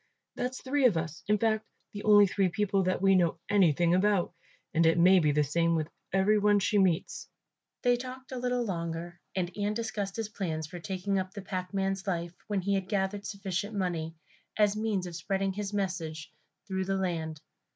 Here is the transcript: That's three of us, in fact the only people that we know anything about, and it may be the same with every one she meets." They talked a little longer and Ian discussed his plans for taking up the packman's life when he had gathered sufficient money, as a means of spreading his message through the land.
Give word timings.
That's 0.33 0.59
three 0.63 0.87
of 0.87 0.97
us, 0.97 1.21
in 1.27 1.37
fact 1.37 1.63
the 1.93 2.01
only 2.05 2.25
people 2.49 2.81
that 2.85 3.03
we 3.03 3.13
know 3.13 3.37
anything 3.49 3.93
about, 3.93 4.33
and 4.73 4.83
it 4.87 4.97
may 4.97 5.19
be 5.19 5.31
the 5.31 5.43
same 5.43 5.75
with 5.75 5.89
every 6.11 6.39
one 6.39 6.57
she 6.57 6.79
meets." 6.79 7.29
They 7.83 7.97
talked 7.97 8.31
a 8.31 8.39
little 8.39 8.65
longer 8.65 9.19
and 9.35 9.55
Ian 9.55 9.75
discussed 9.75 10.15
his 10.15 10.27
plans 10.29 10.65
for 10.65 10.79
taking 10.79 11.19
up 11.19 11.35
the 11.35 11.43
packman's 11.43 12.07
life 12.07 12.33
when 12.47 12.61
he 12.61 12.73
had 12.73 12.89
gathered 12.89 13.27
sufficient 13.27 13.75
money, 13.75 14.15
as 14.57 14.75
a 14.75 14.79
means 14.79 15.05
of 15.05 15.15
spreading 15.15 15.53
his 15.53 15.71
message 15.71 16.33
through 16.67 16.85
the 16.85 16.97
land. 16.97 17.39